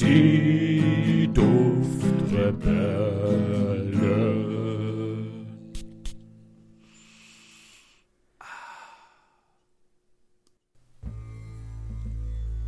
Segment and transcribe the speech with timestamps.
[0.00, 3.08] Die Duftrebellen.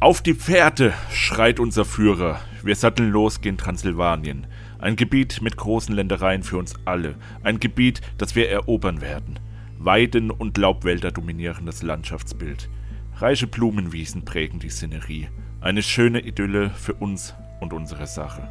[0.00, 2.40] Auf die Pferde, schreit unser Führer.
[2.64, 4.46] Wir satteln los gen Transsilvanien.
[4.78, 7.14] Ein Gebiet mit großen Ländereien für uns alle.
[7.44, 9.38] Ein Gebiet, das wir erobern werden.
[9.78, 12.68] Weiden und Laubwälder dominieren das Landschaftsbild.
[13.16, 15.28] Reiche Blumenwiesen prägen die Szenerie.
[15.62, 18.48] Eine schöne Idylle für uns und unsere Sache.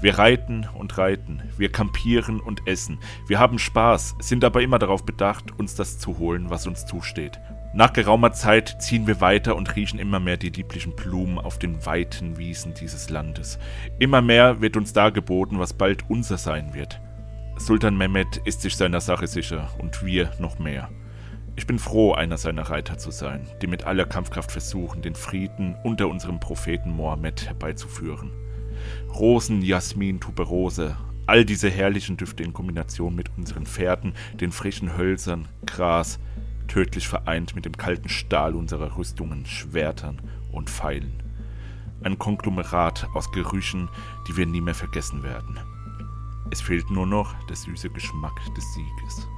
[0.00, 2.98] Wir reiten und reiten, wir kampieren und essen,
[3.28, 7.38] wir haben Spaß, sind aber immer darauf bedacht, uns das zu holen, was uns zusteht.
[7.72, 11.86] Nach geraumer Zeit ziehen wir weiter und riechen immer mehr die lieblichen Blumen auf den
[11.86, 13.60] weiten Wiesen dieses Landes.
[14.00, 17.00] Immer mehr wird uns dargeboten, was bald unser sein wird.
[17.58, 20.90] Sultan Mehmed ist sich seiner Sache sicher und wir noch mehr.
[21.56, 25.76] Ich bin froh, einer seiner Reiter zu sein, die mit aller Kampfkraft versuchen, den Frieden
[25.84, 28.32] unter unserem Propheten Mohammed herbeizuführen.
[29.14, 35.48] Rosen, Jasmin, Tuberose, all diese herrlichen Düfte in Kombination mit unseren Pferden, den frischen Hölzern,
[35.64, 36.18] Gras,
[36.66, 41.22] tödlich vereint mit dem kalten Stahl unserer Rüstungen, Schwertern und Pfeilen.
[42.02, 43.88] Ein Konglomerat aus Gerüchen,
[44.28, 45.58] die wir nie mehr vergessen werden.
[46.50, 49.28] Es fehlt nur noch der süße Geschmack des Sieges.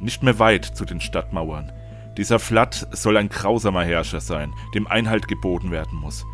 [0.00, 1.72] Nicht mehr weit zu den Stadtmauern.
[2.16, 6.24] Dieser Flatt soll ein grausamer Herrscher sein, dem Einhalt geboten werden muss.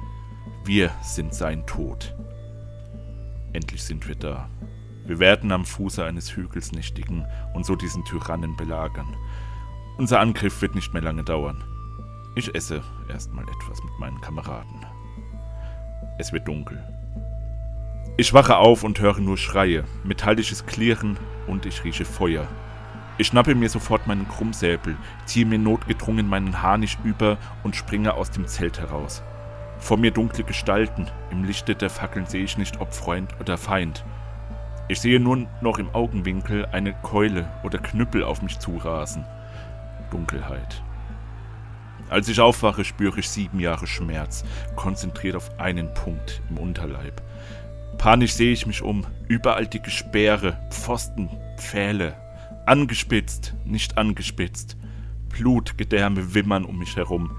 [0.64, 2.14] Wir sind sein Tod.
[3.52, 4.48] Endlich sind wir da.
[5.04, 9.16] Wir werden am Fuße eines Hügels nächtigen und so diesen Tyrannen belagern.
[9.98, 11.62] Unser Angriff wird nicht mehr lange dauern.
[12.34, 14.86] Ich esse erstmal etwas mit meinen Kameraden.
[16.18, 16.82] Es wird dunkel.
[18.16, 22.46] Ich wache auf und höre nur Schreie, metallisches Klirren und ich rieche Feuer.
[23.18, 24.96] Ich schnappe mir sofort meinen Krummsäbel,
[25.26, 29.22] ziehe mir notgedrungen meinen Harnisch über und springe aus dem Zelt heraus.
[29.78, 34.04] Vor mir dunkle Gestalten, im Lichte der Fackeln sehe ich nicht, ob Freund oder Feind.
[34.88, 39.24] Ich sehe nur noch im Augenwinkel eine Keule oder Knüppel auf mich zurasen.
[40.10, 40.82] Dunkelheit.
[42.08, 44.44] Als ich aufwache, spüre ich sieben Jahre Schmerz,
[44.76, 47.22] konzentriert auf einen Punkt im Unterleib.
[47.98, 52.14] Panisch sehe ich mich um, überall dicke Speere, Pfosten, Pfähle,
[52.66, 54.76] angespitzt, nicht angespitzt.
[55.28, 57.30] Blut, Gedärme wimmern um mich herum.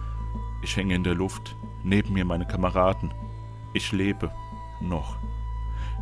[0.63, 3.13] Ich hänge in der Luft, neben mir meine Kameraden.
[3.73, 4.31] Ich lebe,
[4.81, 5.17] noch.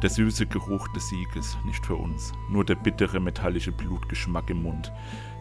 [0.01, 4.91] Der süße Geruch des Sieges, nicht für uns, nur der bittere metallische Blutgeschmack im Mund.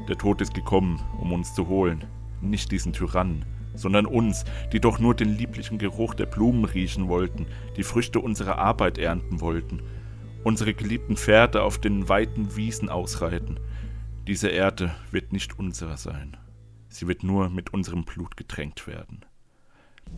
[0.08, 2.04] Der Tod ist gekommen, um uns zu holen,
[2.42, 7.46] nicht diesen Tyrannen, sondern uns, die doch nur den lieblichen Geruch der Blumen riechen wollten,
[7.76, 9.80] die Früchte unserer Arbeit ernten wollten,
[10.44, 13.58] unsere geliebten Pferde auf den weiten Wiesen ausreiten.
[14.30, 16.36] Diese Erde wird nicht unserer sein.
[16.88, 19.24] Sie wird nur mit unserem Blut getränkt werden.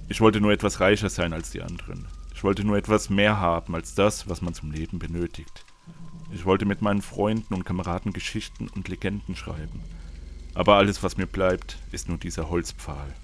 [0.07, 2.07] Ich wollte nur etwas reicher sein als die anderen.
[2.35, 5.65] Ich wollte nur etwas mehr haben als das, was man zum Leben benötigt.
[6.31, 9.81] Ich wollte mit meinen Freunden und Kameraden Geschichten und Legenden schreiben.
[10.53, 13.15] Aber alles, was mir bleibt, ist nur dieser Holzpfahl.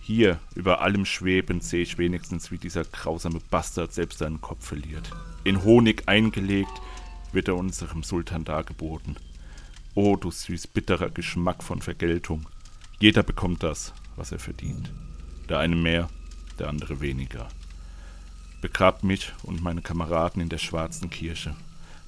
[0.00, 5.08] Hier, über allem schwebend, sehe ich wenigstens, wie dieser grausame Bastard selbst seinen Kopf verliert.
[5.44, 6.82] In Honig eingelegt
[7.30, 9.16] wird er unserem Sultan dargeboten.
[10.00, 12.46] O, du süß bitterer Geschmack von Vergeltung.
[13.00, 14.92] Jeder bekommt das, was er verdient.
[15.48, 16.08] Der eine mehr,
[16.60, 17.48] der andere weniger.
[18.60, 21.56] Begrabt mich und meine Kameraden in der schwarzen Kirche.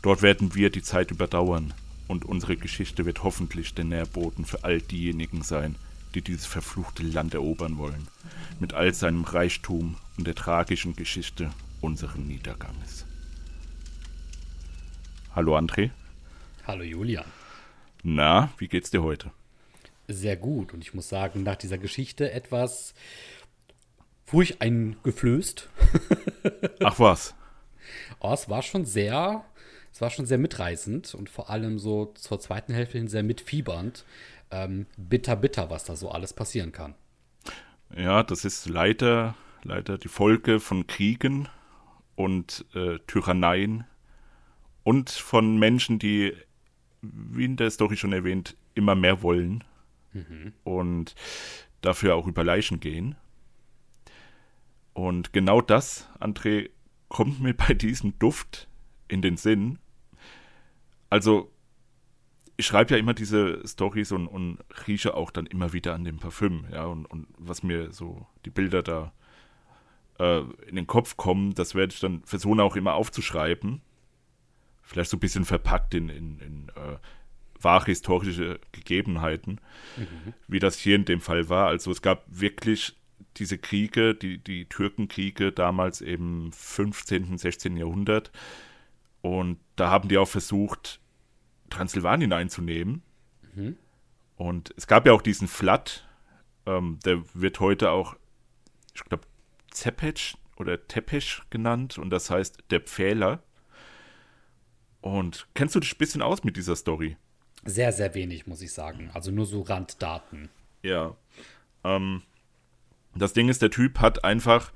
[0.02, 1.74] Dort werden wir die Zeit überdauern
[2.06, 5.74] und unsere Geschichte wird hoffentlich der Nährboten für all diejenigen sein,
[6.14, 8.06] die dieses verfluchte Land erobern wollen,
[8.60, 11.50] mit all seinem Reichtum und der tragischen Geschichte
[11.80, 13.04] unseres Niederganges.
[15.34, 15.90] Hallo André.
[16.68, 17.24] Hallo Julian.
[18.02, 19.30] Na, wie geht's dir heute?
[20.08, 22.94] Sehr gut und ich muss sagen, nach dieser Geschichte etwas
[24.24, 25.68] furcht eingeflößt.
[26.82, 27.34] Ach was.
[28.20, 29.44] oh, es war schon sehr
[29.92, 34.04] es war schon sehr mitreißend und vor allem so zur zweiten Hälfte hin sehr mitfiebernd.
[34.50, 36.94] Ähm, bitter, bitter, was da so alles passieren kann.
[37.96, 41.48] Ja, das ist leider, leider die Folge von Kriegen
[42.16, 43.84] und äh, Tyranneien
[44.84, 46.34] und von Menschen, die,
[47.02, 49.64] wie in der Story schon erwähnt, immer mehr wollen
[50.12, 50.52] mhm.
[50.64, 51.14] und
[51.80, 53.16] dafür auch über Leichen gehen.
[54.92, 56.70] Und genau das, André,
[57.08, 58.68] kommt mir bei diesem Duft
[59.08, 59.78] in den Sinn.
[61.08, 61.50] Also,
[62.56, 66.18] ich schreibe ja immer diese Stories und, und, rieche auch dann immer wieder an dem
[66.18, 69.12] Parfüm, ja, und, und was mir so die Bilder da
[70.18, 73.80] äh, in den Kopf kommen, das werde ich dann versuchen auch immer aufzuschreiben.
[74.90, 76.96] Vielleicht so ein bisschen verpackt in, in, in äh,
[77.60, 79.60] wahre historische Gegebenheiten,
[79.96, 80.34] mhm.
[80.48, 81.68] wie das hier in dem Fall war.
[81.68, 82.96] Also es gab wirklich
[83.36, 87.76] diese Kriege, die, die Türkenkriege damals im 15., 16.
[87.76, 88.32] Jahrhundert.
[89.22, 91.00] Und da haben die auch versucht,
[91.68, 93.02] Transsilvanien einzunehmen.
[93.54, 93.76] Mhm.
[94.34, 96.08] Und es gab ja auch diesen Flat,
[96.66, 98.16] ähm, der wird heute auch,
[98.92, 99.24] ich glaube,
[99.70, 103.42] Zepec oder Tepesch genannt und das heißt der Pfähler.
[105.00, 107.16] Und kennst du dich ein bisschen aus mit dieser Story?
[107.64, 109.10] Sehr, sehr wenig, muss ich sagen.
[109.14, 110.48] Also nur so Randdaten.
[110.82, 111.16] Ja.
[111.84, 112.22] Ähm,
[113.14, 114.72] das Ding ist, der Typ hat einfach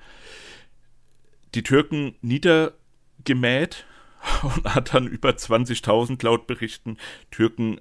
[1.54, 3.86] die Türken niedergemäht
[4.42, 6.98] und hat dann über 20.000 laut Berichten
[7.30, 7.80] Türken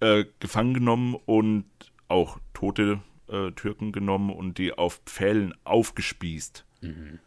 [0.00, 1.66] äh, gefangen genommen und
[2.08, 6.64] auch tote äh, Türken genommen und die auf Pfählen aufgespießt.
[6.82, 7.18] Mhm.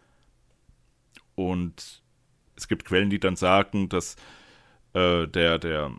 [1.35, 2.03] Und
[2.55, 4.15] es gibt Quellen, die dann sagen, dass
[4.93, 5.91] äh, der, der,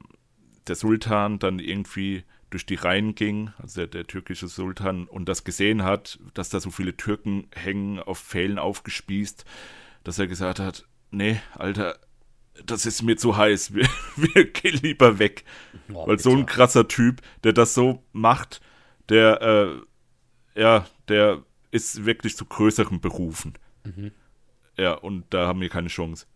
[0.67, 5.45] der Sultan dann irgendwie durch die Reihen ging, also der, der, türkische Sultan, und das
[5.45, 9.45] gesehen hat, dass da so viele Türken hängen, auf Pfählen aufgespießt,
[10.03, 11.99] dass er gesagt hat, nee, Alter,
[12.65, 15.45] das ist mir zu heiß, wir, wir gehen lieber weg.
[15.93, 18.61] Oh, Weil so ein krasser Typ, der das so macht,
[19.09, 23.55] der, äh, ja, der ist wirklich zu größeren Berufen.
[23.85, 24.11] Mhm.
[24.77, 26.27] Ja, und da haben wir keine Chance.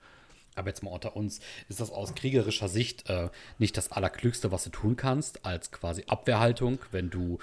[0.55, 3.29] Aber jetzt mal unter uns, ist das aus kriegerischer Sicht äh,
[3.59, 7.39] nicht das Allerklügste, was du tun kannst, als quasi Abwehrhaltung, wenn du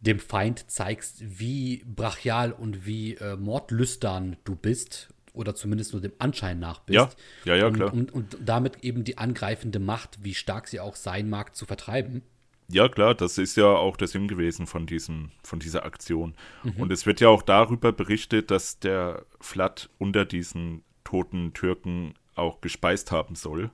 [0.00, 6.12] dem Feind zeigst, wie brachial und wie äh, mordlüstern du bist oder zumindest nur dem
[6.18, 6.94] Anschein nach bist.
[6.94, 7.10] Ja,
[7.44, 7.92] ja, ja, klar.
[7.92, 11.66] Und, und, und damit eben die angreifende Macht, wie stark sie auch sein mag, zu
[11.66, 12.22] vertreiben.
[12.70, 16.34] Ja, klar, das ist ja auch der Sinn gewesen von, diesem, von dieser Aktion.
[16.64, 16.82] Mhm.
[16.82, 22.60] Und es wird ja auch darüber berichtet, dass der Flat unter diesen toten Türken auch
[22.60, 23.70] gespeist haben soll.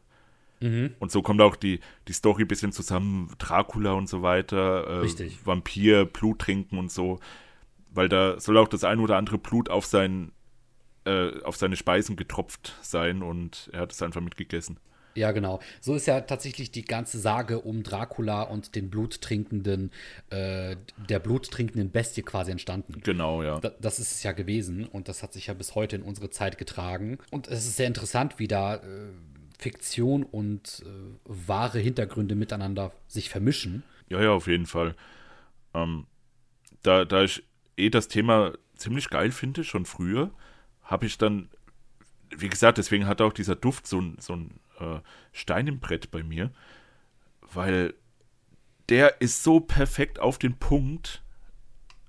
[0.60, 0.94] Mhm.
[0.98, 5.02] Und so kommt auch die, die Story ein bisschen zusammen, Dracula und so weiter, äh.
[5.44, 7.20] Vampir, Blut trinken und so,
[7.90, 10.32] weil da soll auch das ein oder andere Blut auf, sein,
[11.04, 14.78] äh, auf seine Speisen getropft sein und er hat es einfach mitgegessen.
[15.14, 15.60] Ja, genau.
[15.80, 19.90] So ist ja tatsächlich die ganze Sage um Dracula und den bluttrinkenden,
[20.30, 20.76] äh,
[21.08, 23.00] der bluttrinkenden Bestie quasi entstanden.
[23.02, 23.60] Genau, ja.
[23.60, 26.30] Da, das ist es ja gewesen und das hat sich ja bis heute in unsere
[26.30, 27.18] Zeit getragen.
[27.30, 28.80] Und es ist sehr interessant, wie da äh,
[29.58, 30.88] Fiktion und äh,
[31.24, 33.84] wahre Hintergründe miteinander sich vermischen.
[34.08, 34.94] Ja, ja, auf jeden Fall.
[35.74, 36.06] Ähm,
[36.82, 37.42] da, da ich
[37.76, 40.30] eh das Thema ziemlich geil finde, schon früher,
[40.82, 41.48] habe ich dann,
[42.36, 45.00] wie gesagt, deswegen hat auch dieser Duft so, so ein äh,
[45.32, 46.50] Stein im Brett bei mir,
[47.40, 47.94] weil
[48.88, 51.22] der ist so perfekt auf den Punkt,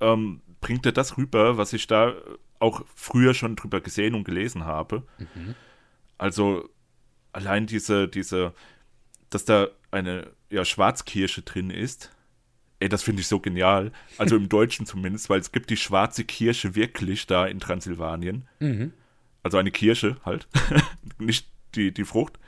[0.01, 2.15] ähm, bringt er das rüber, was ich da
[2.59, 5.03] auch früher schon drüber gesehen und gelesen habe.
[5.17, 5.55] Mhm.
[6.17, 6.69] Also
[7.31, 8.53] allein diese, diese,
[9.29, 12.11] dass da eine ja, Schwarzkirsche drin ist,
[12.79, 13.91] ey, das finde ich so genial.
[14.17, 18.47] Also im Deutschen zumindest, weil es gibt die schwarze Kirsche wirklich da in Transsilvanien.
[18.59, 18.93] Mhm.
[19.43, 20.47] Also eine Kirsche halt,
[21.19, 22.39] nicht die, die Frucht.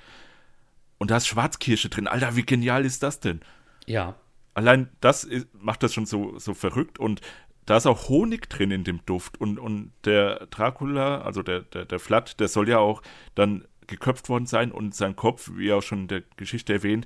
[0.97, 2.07] Und da ist Schwarzkirsche drin.
[2.07, 3.41] Alter, wie genial ist das denn?
[3.85, 4.15] Ja.
[4.53, 6.97] Allein das ist, macht das schon so, so verrückt.
[6.97, 7.21] Und
[7.65, 9.39] da ist auch Honig drin in dem Duft.
[9.39, 13.01] Und, und der Dracula, also der, der, der Flat, der soll ja auch
[13.35, 14.71] dann geköpft worden sein.
[14.71, 17.05] Und sein Kopf, wie auch schon in der Geschichte erwähnt,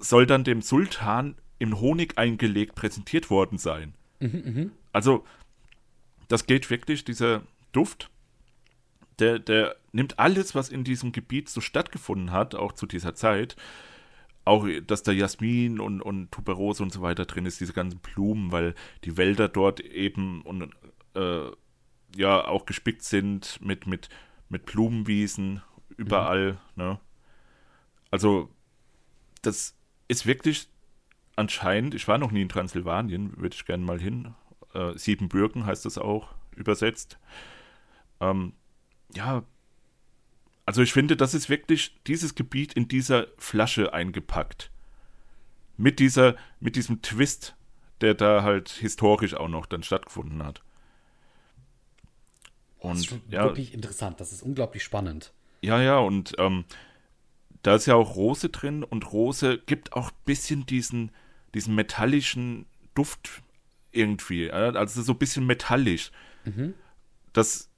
[0.00, 3.94] soll dann dem Sultan im Honig eingelegt präsentiert worden sein.
[4.20, 4.70] Mhm, mh.
[4.92, 5.24] Also,
[6.28, 7.42] das geht wirklich, dieser
[7.72, 8.10] Duft
[9.18, 13.56] der, der nimmt alles, was in diesem Gebiet so stattgefunden hat, auch zu dieser Zeit,
[14.44, 18.52] auch, dass da Jasmin und, und Tuberose und so weiter drin ist, diese ganzen Blumen,
[18.52, 20.70] weil die Wälder dort eben und
[21.14, 21.50] äh,
[22.16, 24.08] ja auch gespickt sind mit, mit,
[24.48, 25.62] mit Blumenwiesen
[25.96, 26.82] überall, mhm.
[26.82, 27.00] ne?
[28.10, 28.48] Also,
[29.42, 30.68] das ist wirklich
[31.34, 34.34] anscheinend, ich war noch nie in Transsilvanien, würde ich gerne mal hin.
[34.74, 37.18] Äh, Siebenbürgen heißt das auch übersetzt.
[38.20, 38.54] Ähm,
[39.14, 39.44] ja,
[40.66, 44.70] also ich finde, das ist wirklich dieses Gebiet in dieser Flasche eingepackt.
[45.76, 47.54] Mit dieser, mit diesem Twist,
[48.00, 50.62] der da halt historisch auch noch dann stattgefunden hat.
[52.78, 55.32] Und, das ist ja, wirklich interessant, das ist unglaublich spannend.
[55.62, 56.64] Ja, ja, und ähm,
[57.62, 61.12] da ist ja auch Rose drin und Rose gibt auch ein bisschen diesen,
[61.54, 63.42] diesen metallischen Duft
[63.92, 64.50] irgendwie.
[64.50, 66.10] Also so ein bisschen metallisch.
[66.44, 66.74] Mhm.
[67.32, 67.70] Das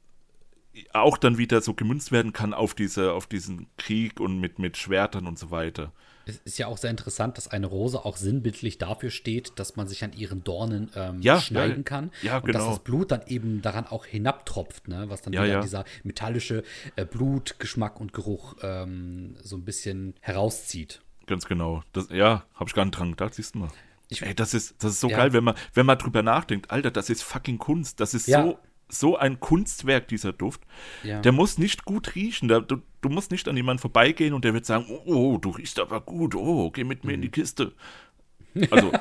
[0.92, 4.76] auch dann wieder so gemünzt werden kann auf, diese, auf diesen Krieg und mit, mit
[4.76, 5.92] Schwertern und so weiter.
[6.26, 9.88] Es ist ja auch sehr interessant, dass eine Rose auch sinnbildlich dafür steht, dass man
[9.88, 12.10] sich an ihren Dornen ähm, ja, schneiden ja, kann.
[12.22, 12.58] Ja, und genau.
[12.58, 15.06] dass das Blut dann eben daran auch hinabtropft, ne?
[15.08, 16.64] was dann wieder dieser metallische
[16.96, 21.00] äh, Blutgeschmack und Geruch ähm, so ein bisschen herauszieht.
[21.26, 21.82] Ganz genau.
[21.92, 23.68] Das, ja, habe ich gar nicht dran gedacht, siehst du mal.
[24.10, 26.70] Ich, Ey, das ist, das ist so geil, wenn man, wenn man drüber nachdenkt.
[26.70, 28.00] Alter, das ist fucking Kunst.
[28.00, 28.58] Das ist so,
[28.90, 30.62] so ein Kunstwerk, dieser Duft.
[31.02, 31.20] Ja.
[31.20, 32.48] Der muss nicht gut riechen.
[32.48, 35.02] Der, du, du musst nicht an jemanden vorbeigehen und der wird sagen, oh,
[35.34, 36.34] oh, du riechst aber gut.
[36.34, 37.14] Oh, geh mit mir Mhm.
[37.16, 37.72] in die Kiste.
[38.70, 38.92] Also,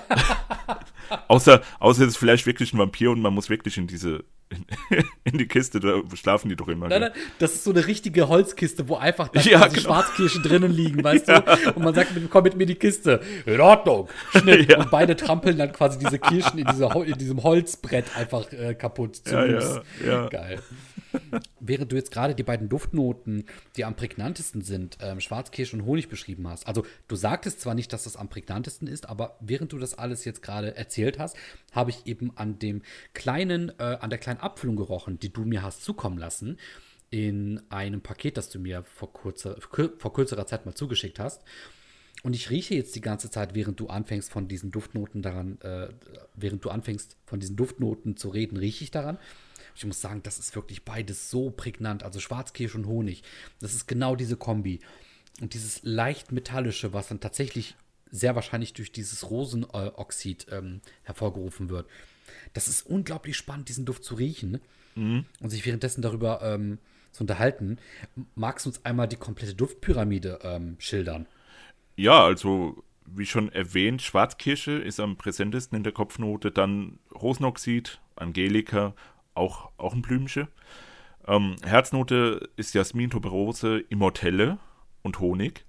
[1.28, 4.66] außer, außer es ist vielleicht wirklich ein Vampir und man muss wirklich in diese, in,
[5.24, 6.88] in die Kiste, da schlafen die doch immer.
[6.88, 9.82] Nein, nein, das ist so eine richtige Holzkiste, wo einfach dann Ja, genau.
[9.82, 11.44] Schwarzkirschen drinnen liegen, weißt du?
[11.76, 13.22] Und man sagt, komm mit mir in die Kiste.
[13.46, 14.10] In Ordnung.
[14.32, 14.72] Schnitt.
[14.72, 14.80] Ja.
[14.80, 19.22] Und beide trampeln dann quasi diese Kirschen in, dieser, in diesem Holzbrett einfach äh, kaputt.
[19.28, 20.28] Ja, ja, ja.
[20.28, 20.60] Geil.
[21.60, 26.10] Während du jetzt gerade die beiden Duftnoten, die am prägnantesten sind, ähm, Schwarzkirsche und Honig
[26.10, 26.68] beschrieben hast.
[26.68, 30.26] Also du sagtest zwar nicht, dass das am prägnantesten ist, aber während du das alles
[30.26, 31.38] jetzt gerade erzählt hast,
[31.72, 32.82] habe ich eben an dem
[33.14, 36.58] kleinen, äh, an der kleinen Abfüllung gerochen, die du mir hast zukommen lassen,
[37.10, 39.58] in einem Paket, das du mir vor kurzer,
[39.98, 41.44] vor kürzerer Zeit mal zugeschickt hast.
[42.24, 45.90] Und ich rieche jetzt die ganze Zeit, während du anfängst von diesen Duftnoten daran, äh,
[46.36, 49.18] während du anfängst von diesen Duftnoten zu reden, rieche ich daran.
[49.78, 52.04] Ich muss sagen, das ist wirklich beides so prägnant.
[52.04, 53.24] Also Schwarzkirsch und Honig.
[53.60, 54.80] Das ist genau diese Kombi.
[55.40, 57.76] Und dieses leicht metallische, was dann tatsächlich
[58.10, 61.88] sehr wahrscheinlich durch dieses Rosenoxid ähm, hervorgerufen wird.
[62.54, 64.60] Das ist unglaublich spannend, diesen Duft zu riechen
[64.96, 66.80] und sich währenddessen darüber ähm,
[67.12, 67.78] zu unterhalten.
[68.36, 71.28] Magst du uns einmal die komplette Duftpyramide ähm, schildern?
[71.96, 78.96] Ja, also wie schon erwähnt, Schwarzkirsche ist am präsentesten in der Kopfnote, dann Rosenoxid, Angelika,
[79.38, 80.48] auch, auch ein Blümchen.
[81.28, 84.58] Ähm, Herznote ist Jasmin, Tuberose, Immortelle
[85.04, 85.66] und Honig.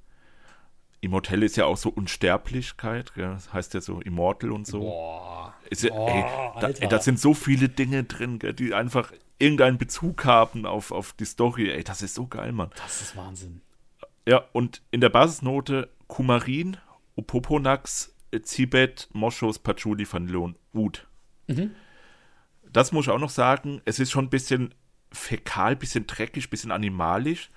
[1.00, 3.28] Immortelle ist ja auch so Unsterblichkeit, gell?
[3.28, 4.80] das heißt ja so Immortal und so.
[4.80, 5.54] Boah.
[5.70, 6.24] Ist ja, Oh, ey,
[6.60, 10.90] da, ey, da sind so viele Dinge drin, gell, die einfach irgendeinen Bezug haben auf,
[10.90, 11.70] auf die Story.
[11.70, 12.70] Ey, das ist so geil, Mann.
[12.76, 13.60] Das ist Wahnsinn.
[14.26, 16.76] Ja, und in der Basisnote Kumarin,
[17.16, 21.06] Opoponax, Zibet, Moschus, Patchouli, Vanille und Oud.
[22.72, 23.80] Das muss ich auch noch sagen.
[23.84, 24.74] Es ist schon ein bisschen
[25.12, 27.50] fäkal, bisschen dreckig, bisschen animalisch.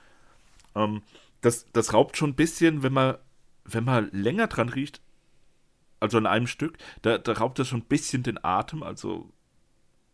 [0.76, 1.02] Ähm,
[1.42, 3.18] das, das raubt schon ein bisschen, wenn man,
[3.66, 5.02] wenn man länger dran riecht,
[6.00, 8.84] also an einem Stück, da, da raubt das schon ein bisschen den Atem.
[8.84, 9.30] Also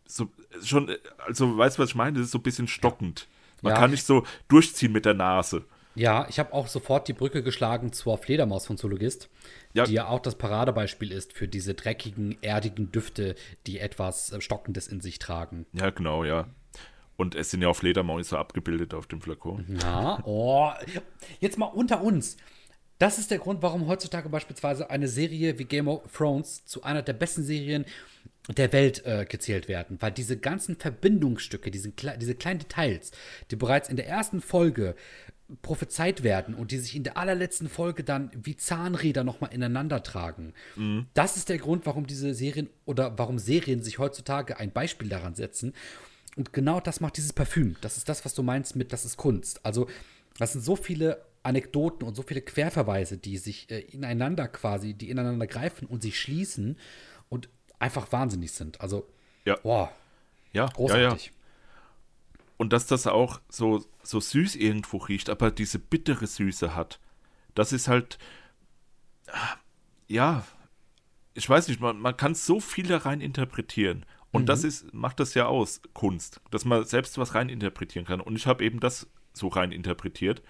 [0.05, 0.29] so
[0.63, 0.89] schon,
[1.25, 2.17] also weißt du, was ich meine?
[2.17, 3.27] Das ist so ein bisschen stockend.
[3.61, 3.79] Man Ja.
[3.79, 5.63] kann nicht so durchziehen mit der Nase.
[5.97, 9.29] Ja, ich habe auch sofort die Brücke geschlagen zur Fledermaus von Zoologist,
[9.73, 9.85] Ja.
[9.85, 13.35] die ja auch das Paradebeispiel ist für diese dreckigen, erdigen Düfte,
[13.65, 15.65] die etwas äh, Stockendes in sich tragen.
[15.73, 16.47] Ja, genau, ja.
[17.15, 19.65] Und es sind ja auch Fledermäuse abgebildet auf dem Flakon.
[19.81, 20.69] Ja, oh.
[21.39, 22.37] Jetzt mal unter uns.
[22.99, 27.01] Das ist der Grund, warum heutzutage beispielsweise eine Serie wie Game of Thrones zu einer
[27.01, 27.85] der besten Serien
[28.49, 29.97] der Welt äh, gezählt werden.
[29.99, 33.11] Weil diese ganzen Verbindungsstücke, diese, diese kleinen Details,
[33.51, 34.95] die bereits in der ersten Folge
[35.61, 40.53] prophezeit werden und die sich in der allerletzten Folge dann wie Zahnräder nochmal ineinander tragen.
[41.13, 45.35] Das ist der Grund, warum diese Serien oder warum Serien sich heutzutage ein Beispiel daran
[45.35, 45.73] setzen.
[46.35, 47.77] Und genau das macht dieses Parfüm.
[47.81, 49.65] Das ist das, was du meinst mit, das ist Kunst.
[49.65, 49.87] Also,
[50.37, 55.09] das sind so viele Anekdoten und so viele Querverweise, die sich äh, ineinander quasi, die
[55.09, 56.77] ineinander greifen und sich schließen
[57.29, 57.49] und
[57.79, 58.81] einfach wahnsinnig sind.
[58.81, 59.07] Also,
[59.45, 59.55] Ja.
[59.63, 59.91] boah,
[60.53, 61.17] Ja, ja, ja.
[62.57, 66.99] Und dass das auch so, so süß irgendwo riecht, aber diese bittere Süße hat.
[67.53, 68.17] Das ist halt,
[70.07, 70.45] ja,
[71.33, 74.05] ich weiß nicht, man, man kann so viel da rein interpretieren.
[74.31, 78.21] Und das ist, macht das ja aus, Kunst, dass man selbst was rein interpretieren kann.
[78.21, 80.41] Und ich habe eben das so rein interpretiert.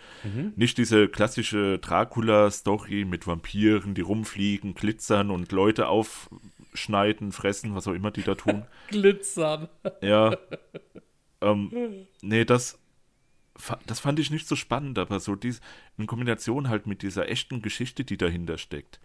[0.55, 7.93] Nicht diese klassische Dracula-Story mit Vampiren, die rumfliegen, glitzern und Leute aufschneiden, fressen, was auch
[7.93, 8.65] immer die da tun.
[8.87, 9.67] Glitzern.
[10.01, 10.37] Ja.
[11.41, 12.79] ähm, nee, das,
[13.85, 15.61] das fand ich nicht so spannend, aber so dies,
[15.97, 18.99] in Kombination halt mit dieser echten Geschichte, die dahinter steckt.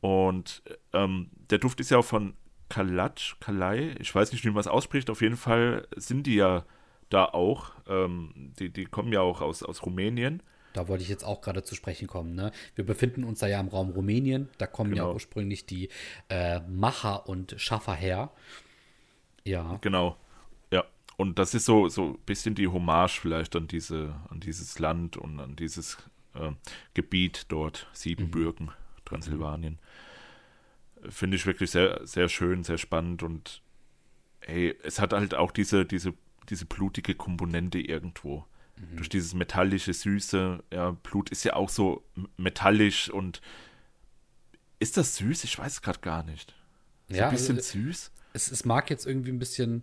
[0.00, 0.62] Und
[0.92, 2.34] ähm, der Duft ist ja auch von
[2.68, 6.64] Kalatsch, Kalai, ich weiß nicht, wie man es ausspricht, auf jeden Fall sind die ja
[7.08, 7.72] da auch.
[7.88, 10.42] Ähm, die, die kommen ja auch aus, aus Rumänien.
[10.74, 12.34] Da wollte ich jetzt auch gerade zu sprechen kommen.
[12.34, 12.52] Ne?
[12.74, 14.48] Wir befinden uns da ja im Raum Rumänien.
[14.58, 15.14] Da kommen ja Genau.
[15.14, 15.88] ursprünglich die
[16.28, 18.30] äh, Macher und Schaffer her.
[19.44, 19.78] Ja.
[19.80, 20.16] Genau.
[21.18, 25.16] Und das ist so, so ein bisschen die Hommage vielleicht an diese, an dieses Land
[25.16, 25.98] und an dieses
[26.34, 26.52] äh,
[26.94, 28.70] Gebiet dort, Siebenbürgen,
[29.04, 29.80] Transsilvanien.
[31.08, 33.62] Finde ich wirklich sehr, sehr schön, sehr spannend und
[34.40, 36.14] hey, es hat halt auch diese, diese,
[36.50, 38.46] diese blutige Komponente irgendwo.
[38.94, 42.04] Durch dieses metallische, süße, ja, Blut ist ja auch so
[42.36, 43.40] metallisch und
[44.78, 45.42] ist das süß?
[45.42, 46.54] Ich weiß es gerade gar nicht.
[47.08, 48.12] So Ja, ein bisschen also, süß.
[48.34, 49.82] Es, es mag jetzt irgendwie ein bisschen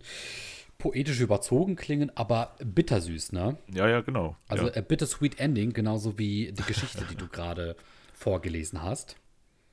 [0.78, 3.56] poetisch überzogen klingen, aber bittersüß, ne?
[3.72, 4.36] Ja, ja, genau.
[4.48, 4.76] Also ja.
[4.76, 7.76] a bittersweet ending, genauso wie die Geschichte, die du gerade
[8.14, 9.16] vorgelesen hast.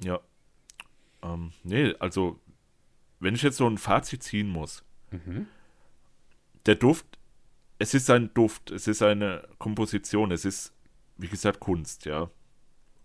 [0.04, 0.20] Ja.
[1.22, 2.40] Ähm, nee, also,
[3.20, 4.84] wenn ich jetzt so ein Fazit ziehen muss,
[6.66, 7.06] der Duft,
[7.78, 10.74] es ist ein Duft, es ist eine Komposition, es ist,
[11.18, 12.30] wie gesagt, Kunst, ja.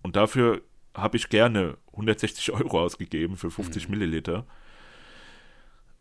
[0.03, 0.63] Und dafür
[0.95, 4.47] habe ich gerne 160 Euro ausgegeben für 50 Milliliter,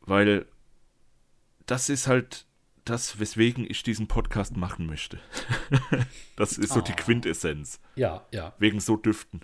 [0.01, 0.45] weil
[1.67, 2.45] das ist halt
[2.85, 5.19] das, weswegen ich diesen Podcast machen möchte.
[6.35, 6.95] das ist so die Ah.
[6.95, 7.79] Quintessenz.
[7.95, 8.53] Ja, ja.
[8.59, 9.41] Wegen so Düften.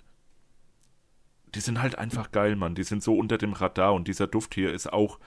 [1.54, 2.74] Die sind halt einfach geil, Mann.
[2.74, 5.20] Die sind so unter dem Radar und dieser Duft hier ist auch.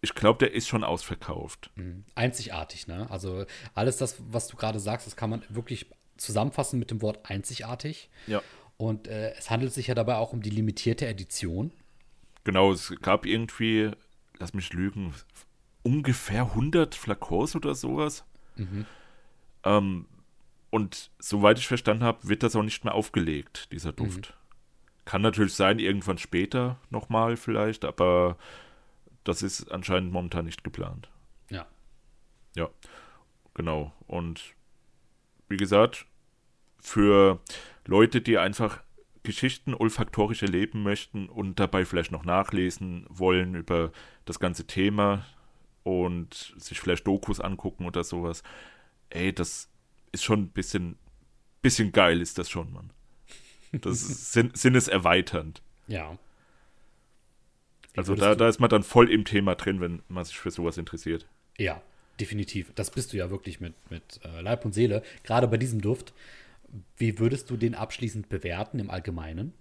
[0.00, 1.70] Ich glaube, der ist schon ausverkauft.
[2.14, 3.10] Einzigartig, ne?
[3.10, 5.86] Also alles das, was du gerade sagst, das kann man wirklich
[6.16, 8.08] zusammenfassen mit dem Wort einzigartig.
[8.28, 8.40] Ja.
[8.76, 11.72] Und äh, es handelt sich ja dabei auch um die limitierte Edition.
[12.44, 13.90] Genau, es gab irgendwie,
[14.38, 15.12] lass mich lügen,
[15.82, 18.24] ungefähr 100 Flakons oder sowas.
[19.64, 20.06] Ähm,
[20.70, 24.34] und soweit ich verstanden habe, wird das auch nicht mehr aufgelegt, dieser Duft.
[25.04, 28.36] Kann natürlich sein, irgendwann später nochmal vielleicht, aber
[29.24, 31.08] das ist anscheinend momentan nicht geplant.
[31.50, 31.66] Ja.
[32.54, 32.68] Ja,
[33.54, 33.92] genau.
[34.06, 34.54] Und
[35.48, 36.06] wie gesagt,
[36.80, 37.40] für
[37.86, 38.82] Leute, die einfach
[39.22, 43.92] Geschichten olfaktorisch erleben möchten und dabei vielleicht noch nachlesen wollen über
[44.24, 45.24] das ganze Thema
[45.88, 48.42] und sich vielleicht Dokus angucken oder sowas,
[49.08, 49.70] ey, das
[50.12, 50.98] ist schon ein bisschen,
[51.62, 52.90] bisschen geil, ist das schon, Mann.
[53.72, 55.62] Das ist sin sinneserweiternd.
[55.86, 56.18] Ja.
[57.94, 60.50] Wie Also da, da ist man dann voll im Thema drin, wenn man sich für
[60.50, 61.26] sowas interessiert.
[61.56, 61.80] Ja,
[62.20, 62.70] definitiv.
[62.74, 65.02] Das bist du ja wirklich mit, mit äh, Leib und Seele.
[65.22, 66.12] Gerade bei diesem Duft.
[66.98, 69.54] Wie würdest du den abschließend bewerten im Allgemeinen?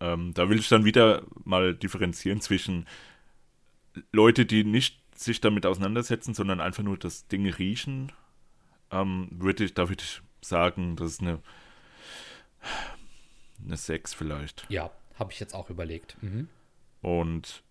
[0.00, 2.86] Ähm, da will ich dann wieder mal differenzieren zwischen
[4.12, 8.12] Leute, die nicht sich damit auseinandersetzen, sondern einfach nur das Ding riechen.
[8.90, 11.40] Ähm, würde ich, da würde ich sagen, das ist eine,
[13.64, 14.66] eine 6 vielleicht.
[14.68, 16.16] Ja, habe ich jetzt auch überlegt.
[16.22, 16.48] Mhm.
[17.00, 17.62] Und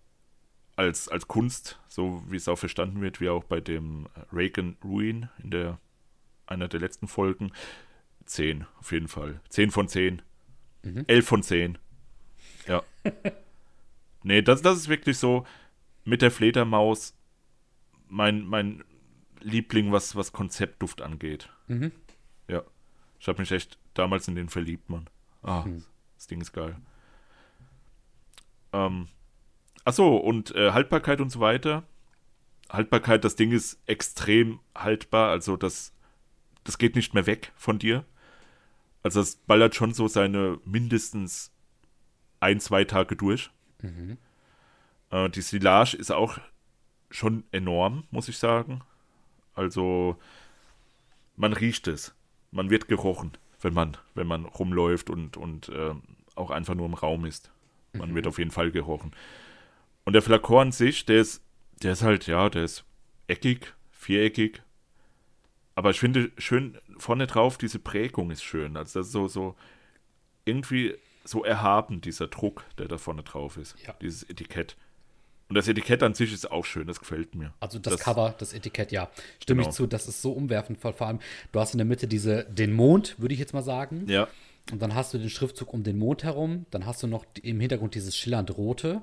[0.75, 5.30] als, als Kunst, so wie es auch verstanden wird, wie auch bei dem Reagan Ruin
[5.44, 5.80] in der
[6.48, 7.51] einer der letzten Folgen,
[8.25, 9.40] 10 auf jeden Fall.
[9.50, 10.22] 10 von 10.
[11.07, 11.77] 11 von 10.
[12.68, 12.84] Ja.
[14.24, 15.46] nee, das, das ist wirklich so
[16.03, 17.16] mit der Fledermaus
[18.07, 18.83] mein, mein
[19.40, 21.50] Liebling, was, was Konzeptduft angeht.
[21.68, 21.92] Mhm.
[22.48, 22.64] Ja.
[23.20, 25.09] Ich habe mich echt damals in den verliebt, Mann.
[25.44, 25.66] Ah,
[26.16, 26.75] das Ding ist geil.
[28.74, 29.07] Ähm,
[29.85, 31.83] achso, und äh, Haltbarkeit und so weiter.
[32.70, 35.94] Haltbarkeit, das Ding ist extrem haltbar, also das,
[36.64, 38.05] das geht nicht mehr weg von dir.
[39.03, 41.51] Also es ballert schon so seine mindestens
[42.40, 43.51] ein, zwei Tage durch.
[45.11, 46.39] Äh, die Silage ist auch
[47.09, 48.81] schon enorm, muss ich sagen.
[49.53, 50.17] Also
[51.35, 52.15] man riecht es.
[52.51, 56.01] Man wird gerochen, wenn man, wenn man rumläuft und, und ähm,
[56.35, 57.51] auch einfach nur im Raum ist.
[57.93, 59.11] Man wird auf jeden Fall gerochen.
[60.05, 61.43] Und der Flakon an sich, der ist,
[61.81, 62.85] der ist halt, ja, der ist
[63.27, 64.61] eckig, viereckig.
[65.75, 68.77] Aber ich finde schön vorne drauf, diese Prägung ist schön.
[68.77, 69.55] Also das ist so, so
[70.45, 73.75] irgendwie so erhaben, dieser Druck, der da vorne drauf ist.
[73.85, 73.93] Ja.
[74.01, 74.75] Dieses Etikett.
[75.51, 77.53] Und das Etikett an sich ist auch schön, das gefällt mir.
[77.59, 79.09] Also das, Das- Cover, das Etikett, ja.
[79.44, 79.70] Stimme Genau.
[79.70, 80.79] ich zu, das ist so umwerfend.
[80.79, 81.20] Vor vor allem,
[81.51, 84.05] du hast in der Mitte diese, den Mond, würde ich jetzt mal sagen.
[84.07, 84.29] Ja,
[84.72, 86.66] Und dann hast du den Schriftzug um den Mond herum.
[86.72, 89.01] Dann hast du noch im Hintergrund dieses schillernd Rote,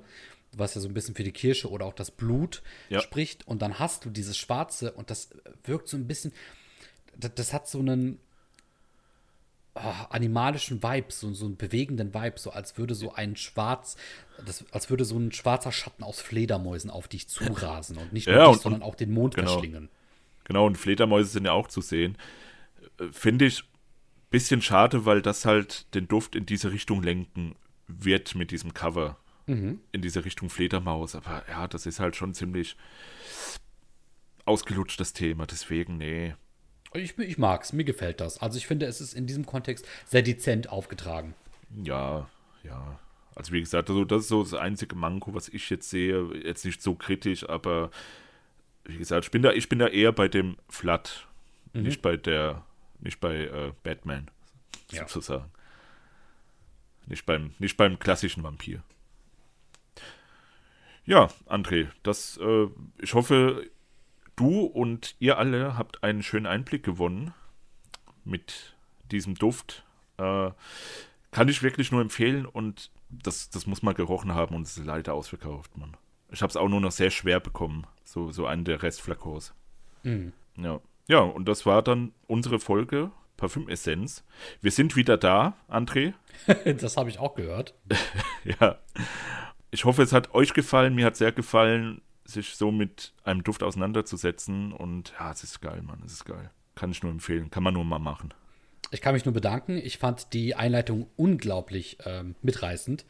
[0.56, 3.00] was ja so ein bisschen für die Kirsche oder auch das Blut Ja.
[3.02, 3.46] spricht.
[3.46, 5.28] Und dann hast du dieses Schwarze und das
[5.64, 6.32] wirkt so ein bisschen,
[7.18, 8.18] das, das hat so einen
[9.74, 13.96] ah, animalischen Vibe, so, so einen bewegenden Vibe, so als würde so ein Schwarz,
[14.44, 18.37] das, als würde so ein schwarzer Schatten aus Fledermäusen auf dich zurasen und nicht nur
[18.37, 19.52] Ja, dich, und- sondern auch den Mond genau.
[19.52, 19.88] verschlingen.
[20.44, 22.16] Genau, und Fledermäuse sind ja auch zu sehen.
[22.98, 27.54] Äh, Finde ich ein bisschen schade, weil das halt den Duft in diese Richtung lenken
[27.87, 29.16] wird mit diesem Cover.
[29.46, 31.14] In diese Richtung Fledermaus.
[31.14, 32.76] Aber ja, das ist halt schon ziemlich
[34.44, 35.46] ausgelutschtes Thema.
[35.46, 36.35] Deswegen, nee.
[36.98, 38.40] Ich, ich mag's, mir gefällt das.
[38.40, 41.34] Also ich finde, es ist in diesem Kontext sehr dezent aufgetragen.
[41.82, 42.28] Ja,
[42.64, 42.98] ja.
[43.34, 46.24] Also wie gesagt, also das ist so das einzige Manko, was ich jetzt sehe.
[46.44, 47.90] Jetzt nicht so kritisch, aber
[48.84, 51.26] wie gesagt, ich bin da, ich bin da eher bei dem Flat,
[51.72, 52.64] nicht bei der,
[53.00, 54.28] nicht bei äh, Batman,
[54.90, 55.06] Ja.
[55.06, 55.50] sozusagen.
[57.06, 58.82] Nicht beim, nicht beim klassischen Vampir.
[61.04, 62.66] Ja, André, das, äh,
[62.98, 63.70] ich hoffe,
[64.38, 67.35] du und ihr alle habt einen schönen Einblick gewonnen
[68.24, 68.77] mit
[69.11, 69.85] diesem Duft.
[70.18, 70.51] Äh,
[71.31, 74.87] kann ich wirklich nur empfehlen und das, das muss man gerochen haben und es ist
[74.87, 75.96] leider ausverkauft, Mann.
[76.31, 79.55] Ich habe es auch nur noch sehr schwer bekommen, so, so einen der Restflakons.
[80.57, 80.81] Ja.
[81.07, 84.24] ja, und das war dann unsere Folge Parfümessenz.
[84.61, 86.12] Wir sind wieder da, André.
[86.81, 87.74] das habe ich auch gehört.
[88.44, 88.79] ja.
[89.70, 90.94] Ich hoffe, es hat euch gefallen.
[90.94, 94.72] Mir hat sehr gefallen, sich so mit einem Duft auseinanderzusetzen.
[94.72, 96.02] Und ja, es ist geil, Mann.
[96.04, 96.50] Es ist geil.
[96.74, 97.50] Kann ich nur empfehlen.
[97.50, 98.34] Kann man nur mal machen.
[98.90, 99.76] Ich kann mich nur bedanken.
[99.76, 103.04] Ich fand die Einleitung unglaublich ähm, mitreißend.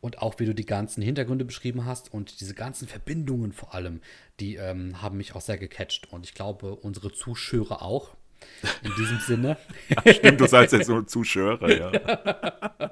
[0.00, 4.00] Und auch wie du die ganzen Hintergründe beschrieben hast und diese ganzen Verbindungen vor allem,
[4.40, 6.12] die ähm, haben mich auch sehr gecatcht.
[6.12, 8.16] Und ich glaube, unsere Zuschauer auch.
[8.82, 9.58] In diesem Sinne.
[9.88, 11.90] Ja, stimmt, du seid jetzt so ein Zuschauer, ja.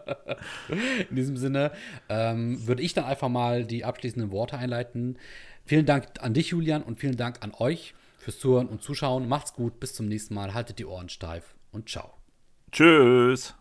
[1.10, 1.72] In diesem Sinne
[2.08, 5.18] ähm, würde ich dann einfach mal die abschließenden Worte einleiten.
[5.68, 9.28] Vielen Dank an dich, Julian, und vielen Dank an euch fürs Zuhören und Zuschauen.
[9.28, 10.54] Macht's gut, bis zum nächsten Mal.
[10.54, 12.14] Haltet die Ohren steif und ciao.
[12.72, 13.54] Tschüss.